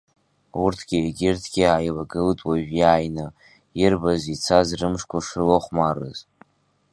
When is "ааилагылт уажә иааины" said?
1.65-3.25